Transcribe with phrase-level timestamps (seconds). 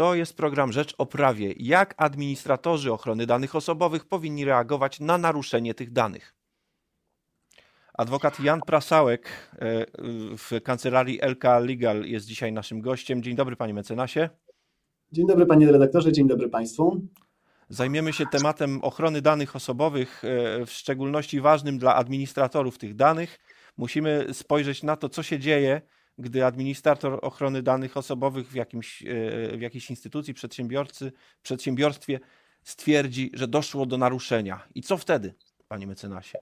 [0.00, 1.54] To jest program Rzecz o Prawie.
[1.56, 6.34] Jak administratorzy ochrony danych osobowych powinni reagować na naruszenie tych danych?
[7.94, 9.86] Adwokat Jan Prasałek e,
[10.38, 13.22] w kancelarii LK Legal jest dzisiaj naszym gościem.
[13.22, 14.28] Dzień dobry, panie mecenasie.
[15.12, 17.00] Dzień dobry, panie redaktorze, dzień dobry państwu.
[17.68, 23.38] Zajmiemy się tematem ochrony danych osobowych, e, w szczególności ważnym dla administratorów tych danych.
[23.76, 25.82] Musimy spojrzeć na to, co się dzieje,
[26.20, 31.12] gdy administrator ochrony danych osobowych w, jakimś, e, w jakiejś instytucji, przedsiębiorcy,
[31.42, 32.20] przedsiębiorstwie
[32.62, 34.60] stwierdzi, że doszło do naruszenia.
[34.74, 35.34] I co wtedy,
[35.68, 36.38] panie mecenasie?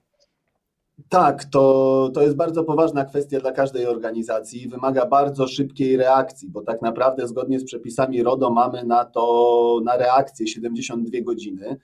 [1.09, 4.69] Tak, to, to jest bardzo poważna kwestia dla każdej organizacji.
[4.69, 9.97] Wymaga bardzo szybkiej reakcji, bo tak naprawdę zgodnie z przepisami RODO mamy na to, na
[9.97, 11.77] reakcję 72 godziny.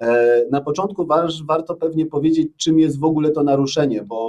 [0.00, 1.06] E, na początku
[1.46, 4.27] warto pewnie powiedzieć, czym jest w ogóle to naruszenie, bo,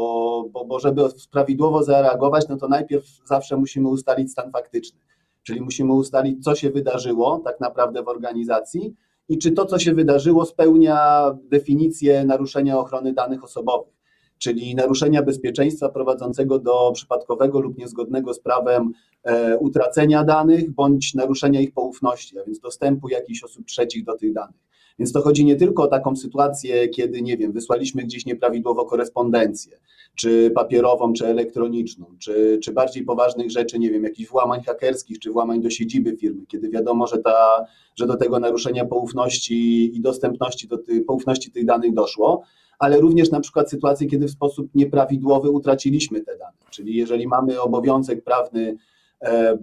[0.59, 4.99] bo, bo żeby prawidłowo zareagować, no to najpierw zawsze musimy ustalić stan faktyczny,
[5.43, 8.95] czyli musimy ustalić, co się wydarzyło tak naprawdę w organizacji
[9.29, 13.99] i czy to, co się wydarzyło, spełnia definicję naruszenia ochrony danych osobowych
[14.39, 18.91] czyli naruszenia bezpieczeństwa prowadzącego do przypadkowego lub niezgodnego z prawem
[19.23, 24.33] e, utracenia danych bądź naruszenia ich poufności, a więc dostępu jakichś osób trzecich do tych
[24.33, 24.68] danych.
[24.99, 29.77] Więc to chodzi nie tylko o taką sytuację, kiedy, nie wiem, wysłaliśmy gdzieś nieprawidłowo korespondencję,
[30.15, 35.31] czy papierową, czy elektroniczną, czy, czy bardziej poważnych rzeczy, nie wiem, jakichś włamań hakerskich, czy
[35.31, 40.67] włamań do siedziby firmy, kiedy wiadomo, że, ta, że do tego naruszenia poufności i dostępności
[40.67, 42.43] do tych, poufności tych danych doszło,
[42.79, 46.57] ale również na przykład sytuacje, kiedy w sposób nieprawidłowy utraciliśmy te dane.
[46.69, 48.77] Czyli jeżeli mamy obowiązek prawny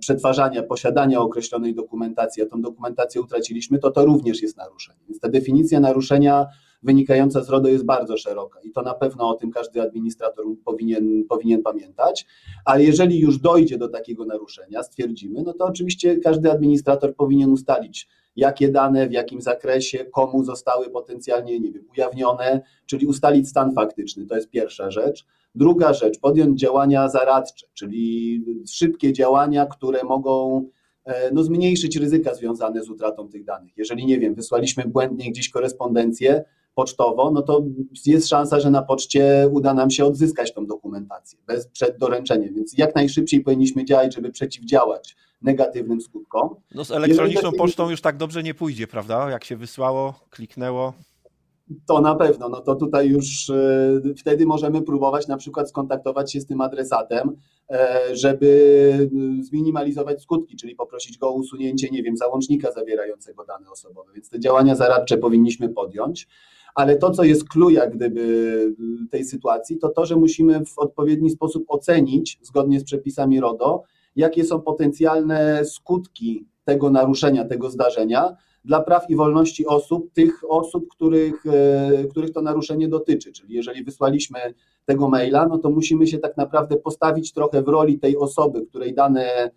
[0.00, 4.98] przetwarzania, posiadania określonej dokumentacji, a tą dokumentację utraciliśmy, to to również jest naruszenie.
[5.08, 6.46] Więc ta definicja naruszenia
[6.82, 11.24] wynikająca z RODO jest bardzo szeroka i to na pewno o tym każdy administrator powinien,
[11.28, 12.26] powinien pamiętać,
[12.64, 18.08] ale jeżeli już dojdzie do takiego naruszenia, stwierdzimy, no to oczywiście każdy administrator powinien ustalić,
[18.36, 24.26] jakie dane, w jakim zakresie, komu zostały potencjalnie, nie wiem, ujawnione, czyli ustalić stan faktyczny,
[24.26, 25.26] to jest pierwsza rzecz.
[25.54, 30.64] Druga rzecz, podjąć działania zaradcze, czyli szybkie działania, które mogą
[31.04, 33.72] e, no, zmniejszyć ryzyka związane z utratą tych danych.
[33.76, 36.44] Jeżeli, nie wiem, wysłaliśmy błędnie gdzieś korespondencję,
[36.76, 37.64] pocztowo, no to
[38.06, 42.78] jest szansa, że na poczcie uda nam się odzyskać tą dokumentację bez przed doręczeniem, więc
[42.78, 46.48] jak najszybciej powinniśmy działać, żeby przeciwdziałać negatywnym skutkom.
[46.74, 49.30] No z elektroniczną pocztą już tak dobrze nie pójdzie, prawda?
[49.30, 50.92] Jak się wysłało, kliknęło.
[51.86, 56.40] To na pewno, no to tutaj już e, wtedy możemy próbować na przykład skontaktować się
[56.40, 57.36] z tym adresatem,
[57.70, 59.10] e, żeby
[59.40, 64.40] zminimalizować skutki, czyli poprosić go o usunięcie, nie wiem, załącznika zawierającego dane osobowe, więc te
[64.40, 66.28] działania zaradcze powinniśmy podjąć
[66.76, 68.74] ale to, co jest clue jak gdyby
[69.10, 73.82] tej sytuacji, to to, że musimy w odpowiedni sposób ocenić, zgodnie z przepisami RODO,
[74.16, 80.88] jakie są potencjalne skutki tego naruszenia, tego zdarzenia dla praw i wolności osób, tych osób,
[80.88, 83.32] których, e, których to naruszenie dotyczy.
[83.32, 84.38] Czyli jeżeli wysłaliśmy
[84.84, 88.94] tego maila, no to musimy się tak naprawdę postawić trochę w roli tej osoby, której
[88.94, 89.50] dane e,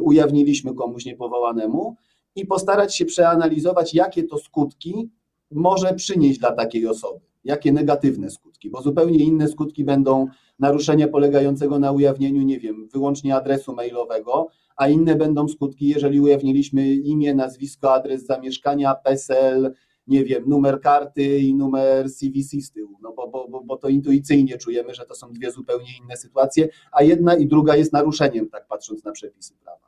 [0.00, 1.96] ujawniliśmy komuś niepowołanemu
[2.36, 5.10] i postarać się przeanalizować, jakie to skutki
[5.50, 7.20] może przynieść dla takiej osoby?
[7.44, 8.70] Jakie negatywne skutki?
[8.70, 10.26] Bo zupełnie inne skutki będą
[10.58, 16.94] naruszenia polegającego na ujawnieniu, nie wiem, wyłącznie adresu mailowego, a inne będą skutki, jeżeli ujawniliśmy
[16.94, 19.72] imię, nazwisko, adres zamieszkania, PESEL,
[20.06, 24.58] nie wiem, numer karty i numer CVC z tyłu, no bo, bo, bo, to intuicyjnie
[24.58, 28.66] czujemy, że to są dwie zupełnie inne sytuacje, a jedna i druga jest naruszeniem, tak
[28.66, 29.85] patrząc na przepisy prawa.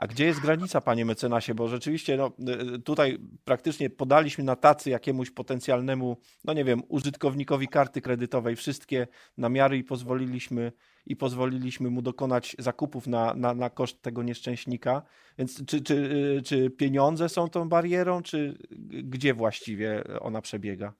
[0.00, 1.54] A gdzie jest granica, panie mecenasie?
[1.54, 2.32] Bo rzeczywiście no,
[2.74, 9.06] y, tutaj praktycznie podaliśmy na tacy jakiemuś potencjalnemu, no nie wiem, użytkownikowi karty kredytowej wszystkie
[9.38, 10.72] namiary i pozwoliliśmy,
[11.06, 15.02] i pozwoliliśmy mu dokonać zakupów na, na, na koszt tego nieszczęśnika.
[15.38, 18.58] Więc czy, czy, y, czy pieniądze są tą barierą, czy
[19.04, 20.92] gdzie właściwie ona przebiega?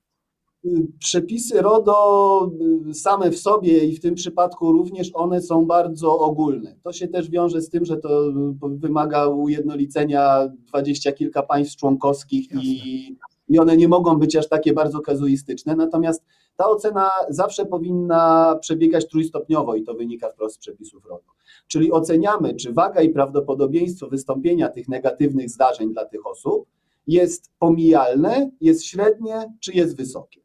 [0.99, 2.51] Przepisy RODO
[2.91, 6.77] y, same w sobie i w tym przypadku również one są bardzo ogólne.
[6.83, 8.33] To się też wiąże z tym, że to y,
[8.63, 13.17] wymaga ujednolicenia dwadzieścia kilka państw członkowskich i,
[13.49, 15.77] i one nie mogą być aż takie bardzo kazuistyczne.
[15.77, 16.25] Natomiast
[16.57, 21.33] ta ocena zawsze powinna przebiegać trójstopniowo i to wynika wprost z przepisów RODO.
[21.69, 26.67] Czyli oceniamy, czy waga i prawdopodobieństwo wystąpienia tych negatywnych zdarzeń dla tych osób
[27.07, 30.41] jest pomijalne, jest średnie, czy jest wysokie.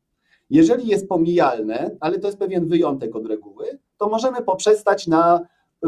[0.50, 3.65] Jeżeli jest pomijalne, ale to jest pewien wyjątek od reguły,
[3.97, 5.47] to możemy poprzestać na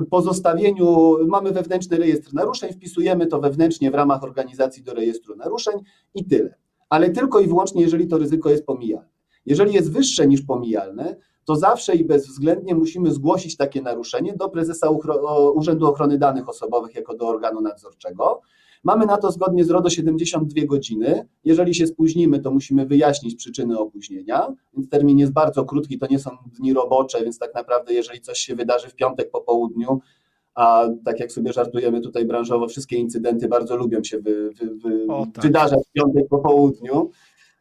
[0.10, 5.76] pozostawieniu, mamy wewnętrzny rejestr naruszeń, wpisujemy to wewnętrznie w ramach organizacji do rejestru naruszeń
[6.16, 6.56] i tyle.
[6.90, 9.10] Ale tylko i wyłącznie, jeżeli to ryzyko jest pomijalne.
[9.46, 11.16] Jeżeli jest wyższe niż pomijalne,
[11.46, 14.90] to zawsze i bezwzględnie musimy zgłosić takie naruszenie do prezesa
[15.56, 18.42] Urzędu Ochrony Danych Osobowych jako do organu nadzorczego.
[18.88, 21.28] Mamy na to zgodnie z RODO 72 godziny.
[21.44, 26.20] Jeżeli się spóźnimy, to musimy wyjaśnić przyczyny opóźnienia, więc termin jest bardzo krótki, to nie
[26.20, 26.30] są
[26.60, 30.02] dni robocze, więc tak naprawdę jeżeli coś się wydarzy w piątek po południu,
[30.56, 35.06] a tak jak sobie żartujemy tutaj branżowo, wszystkie incydenty bardzo lubią się wy, wy, wy,
[35.10, 35.44] o, tak.
[35.44, 37.10] wydarzać w piątek po południu,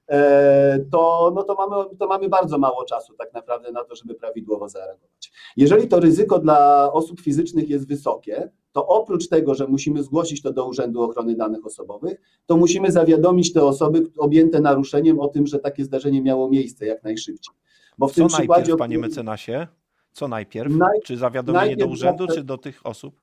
[0.09, 4.15] e, to, no to, mamy, to mamy bardzo mało czasu tak naprawdę na to, żeby
[4.15, 5.33] prawidłowo zareagować.
[5.57, 10.53] Jeżeli to ryzyko dla osób fizycznych jest wysokie, to oprócz tego, że musimy zgłosić to
[10.53, 15.59] do Urzędu Ochrony Danych Osobowych, to musimy zawiadomić te osoby objęte naruszeniem o tym, że
[15.59, 17.55] takie zdarzenie miało miejsce jak najszybciej.
[17.99, 19.67] Bo w Co tym przykładzie, panie mecenasie?
[20.13, 20.75] Co najpierw?
[20.75, 21.01] Naj...
[21.05, 23.21] Czy zawiadomienie najpierw do urzędu, czy do tych osób?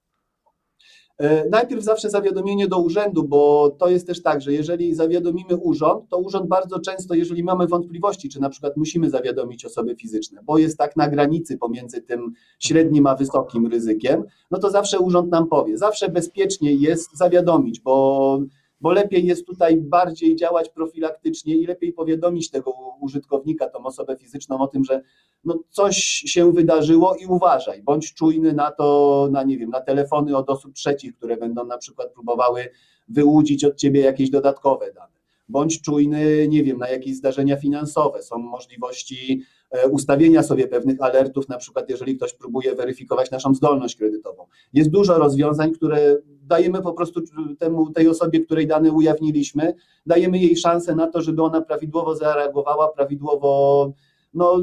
[1.17, 6.09] E, najpierw zawsze zawiadomienie do urzędu, bo to jest też tak, że jeżeli zawiadomimy urząd,
[6.09, 10.57] to urząd bardzo często, jeżeli mamy wątpliwości, czy na przykład musimy zawiadomić osoby fizyczne, bo
[10.57, 15.47] jest tak na granicy pomiędzy tym średnim a wysokim ryzykiem, no to zawsze urząd nam
[15.47, 15.77] powie.
[15.77, 18.39] Zawsze bezpiecznie jest zawiadomić, bo
[18.81, 24.59] bo lepiej jest tutaj bardziej działać profilaktycznie i lepiej powiadomić tego użytkownika, tą osobę fizyczną
[24.59, 25.01] o tym, że
[25.45, 25.95] no coś
[26.25, 30.73] się wydarzyło i uważaj, bądź czujny na to, na nie wiem, na telefony od osób
[30.73, 32.69] trzecich, które będą na przykład próbowały
[33.07, 35.13] wyłudzić od ciebie jakieś dodatkowe dane.
[35.49, 38.23] Bądź czujny, nie wiem, na jakieś zdarzenia finansowe.
[38.23, 43.95] Są możliwości e, ustawienia sobie pewnych alertów, na przykład jeżeli ktoś próbuje weryfikować naszą zdolność
[43.95, 44.45] kredytową.
[44.73, 47.21] Jest dużo rozwiązań, które dajemy po prostu
[47.59, 49.73] temu, tej osobie, której dane ujawniliśmy,
[50.05, 53.93] dajemy jej szansę na to, żeby ona prawidłowo zareagowała, prawidłowo
[54.33, 54.57] no,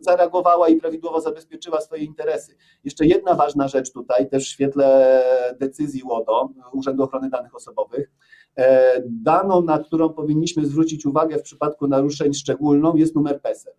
[0.00, 2.56] zareagowała i prawidłowo zabezpieczyła swoje interesy.
[2.84, 5.22] Jeszcze jedna ważna rzecz tutaj, też w świetle
[5.60, 8.10] decyzji łodo Urzędu Ochrony Danych Osobowych.
[8.56, 13.74] E, daną, na którą powinniśmy zwrócić uwagę w przypadku naruszeń szczególną, jest numer PESEL.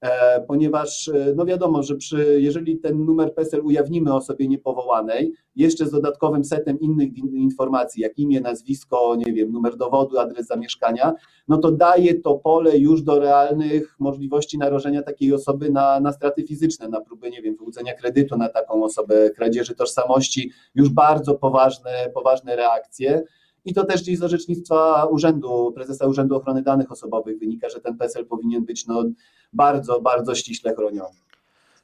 [0.00, 5.86] E, ponieważ e, no wiadomo, że przy, jeżeli ten numer PESEL ujawnimy osobie niepowołanej, jeszcze
[5.86, 11.12] z dodatkowym setem innych informacji, jak imię, nazwisko, nie wiem, numer dowodu, adres zamieszkania,
[11.48, 16.42] no to daje to pole już do realnych możliwości narażenia takiej osoby na, na straty
[16.42, 21.90] fizyczne, na próbę, nie wiem, wyłudzenia kredytu na taką osobę, kradzieży tożsamości, już bardzo poważne,
[22.14, 23.22] poważne reakcje.
[23.64, 27.98] I to też gdzieś z orzecznictwa urzędu, prezesa Urzędu Ochrony Danych Osobowych wynika, że ten
[27.98, 29.04] PESEL powinien być no,
[29.52, 31.16] bardzo, bardzo ściśle chroniony.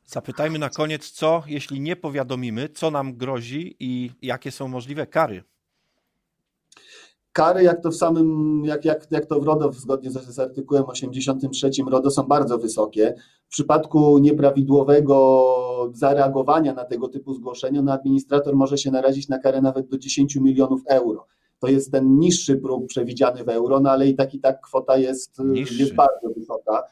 [0.07, 5.45] Zapytajmy na koniec, co jeśli nie powiadomimy, co nam grozi i jakie są możliwe kary?
[7.33, 10.85] Kary, jak to w samym, jak, jak, jak to w RODO, zgodnie z, z artykułem
[10.85, 13.15] 83 RODO, są bardzo wysokie.
[13.47, 19.61] W przypadku nieprawidłowego zareagowania na tego typu zgłoszenia, no administrator może się narazić na karę
[19.61, 21.27] nawet do 10 milionów euro
[21.59, 24.97] to jest ten niższy próg przewidziany w euro, no ale i tak i tak kwota
[24.97, 25.39] jest,
[25.79, 26.83] jest bardzo wysoka,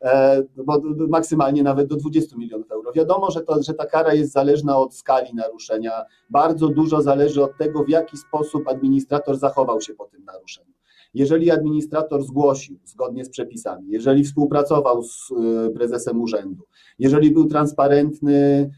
[0.00, 2.92] e, bo maksymalnie nawet do 20 milionów euro.
[2.92, 7.58] Wiadomo, że, to, że ta kara jest zależna od skali naruszenia, bardzo dużo zależy od
[7.58, 10.72] tego, w jaki sposób administrator zachował się po tym naruszeniu.
[11.14, 16.64] Jeżeli administrator zgłosił zgodnie z przepisami, jeżeli współpracował z e, prezesem urzędu,
[16.98, 18.70] jeżeli był transparentny,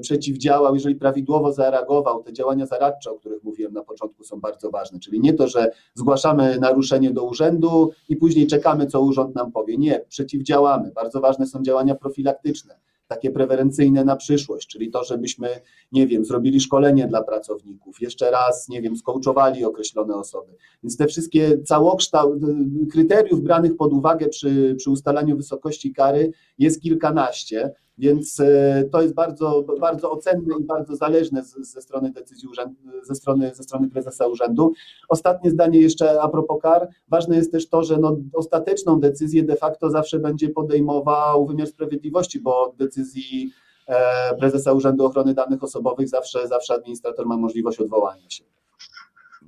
[0.00, 4.98] przeciwdziałał, jeżeli prawidłowo zareagował, te działania zaradcze, o których mówiłem na początku, są bardzo ważne.
[4.98, 9.76] Czyli nie to, że zgłaszamy naruszenie do urzędu i później czekamy, co urząd nam powie.
[9.76, 10.90] Nie, przeciwdziałamy.
[10.94, 15.48] Bardzo ważne są działania profilaktyczne takie preferencyjne na przyszłość, czyli to, żebyśmy,
[15.92, 20.52] nie wiem, zrobili szkolenie dla pracowników, jeszcze raz, nie wiem, skołczowali określone osoby.
[20.82, 22.42] Więc te wszystkie całokształt
[22.92, 27.72] kryteriów branych pod uwagę przy, przy ustalaniu wysokości kary jest kilkanaście.
[27.98, 33.14] Więc e, to jest bardzo, bardzo ocenne i bardzo zależne ze strony decyzji urzędu, ze
[33.14, 34.72] strony, ze strony prezesa urzędu.
[35.08, 36.88] Ostatnie zdanie jeszcze a propos kar.
[37.08, 42.40] Ważne jest też to, że no, ostateczną decyzję de facto zawsze będzie podejmował wymiar sprawiedliwości,
[42.40, 43.50] bo decyzji
[43.86, 48.44] e, prezesa Urzędu Ochrony Danych Osobowych zawsze, zawsze administrator ma możliwość odwołania się.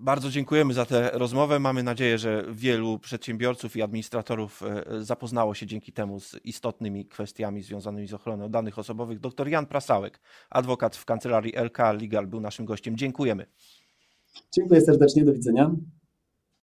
[0.06, 1.58] Bardzo dziękujemy za tę rozmowę.
[1.58, 7.62] Mamy nadzieję, że wielu przedsiębiorców i administratorów e, zapoznało się dzięki temu z istotnymi kwestiami
[7.62, 9.20] związanymi z ochroną danych osobowych.
[9.20, 10.20] Dr Jan Prasałek,
[10.50, 12.96] adwokat w kancelarii LK Legal, był naszym gościem.
[12.96, 13.46] Dziękujemy.
[14.52, 15.70] Dziękuję serdecznie, do widzenia.